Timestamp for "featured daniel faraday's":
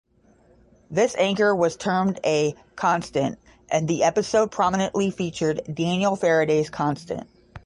5.11-6.71